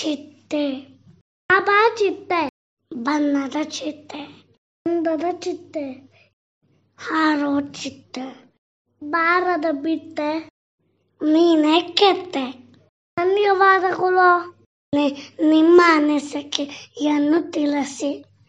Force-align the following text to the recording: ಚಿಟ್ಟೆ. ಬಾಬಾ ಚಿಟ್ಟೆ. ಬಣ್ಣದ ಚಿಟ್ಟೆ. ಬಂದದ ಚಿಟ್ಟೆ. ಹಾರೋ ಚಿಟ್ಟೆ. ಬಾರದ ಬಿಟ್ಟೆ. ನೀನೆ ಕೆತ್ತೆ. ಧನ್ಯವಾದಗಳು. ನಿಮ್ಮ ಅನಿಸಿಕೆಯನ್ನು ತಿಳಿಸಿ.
ಚಿಟ್ಟೆ. 0.00 0.74
ಬಾಬಾ 1.50 1.88
ಚಿಟ್ಟೆ. 1.96 2.48
ಬಣ್ಣದ 2.94 3.56
ಚಿಟ್ಟೆ. 3.68 4.20
ಬಂದದ 4.86 5.24
ಚಿಟ್ಟೆ. 5.38 5.86
ಹಾರೋ 6.98 7.60
ಚಿಟ್ಟೆ. 7.60 8.54
ಬಾರದ 9.02 9.64
ಬಿಟ್ಟೆ. 9.72 10.50
ನೀನೆ 11.22 11.80
ಕೆತ್ತೆ. 11.80 12.44
ಧನ್ಯವಾದಗಳು. 13.16 14.30
ನಿಮ್ಮ 15.50 15.82
ಅನಿಸಿಕೆಯನ್ನು 15.86 17.50
ತಿಳಿಸಿ. 17.50 18.28